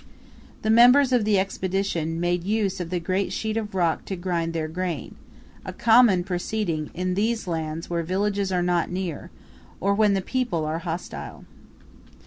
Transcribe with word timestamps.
The 0.63 0.71
members 0.71 1.11
of 1.13 1.25
the 1.25 1.37
Expedition 1.37 2.19
made 2.19 2.43
use 2.43 2.79
of 2.79 2.89
the 2.89 2.99
great 2.99 3.31
sheet 3.31 3.55
of 3.55 3.75
rock 3.75 4.03
to 4.05 4.15
grind 4.15 4.51
their 4.53 4.67
grain; 4.67 5.13
a 5.63 5.71
common 5.71 6.23
proceeding 6.23 6.89
in 6.95 7.13
these 7.13 7.45
lands 7.45 7.87
where 7.87 8.01
villages 8.01 8.51
are 8.51 8.63
not 8.63 8.89
near, 8.89 9.29
or 9.79 9.93
when 9.93 10.15
the 10.15 10.21
people 10.21 10.65
are 10.65 10.79
hostile. 10.79 11.45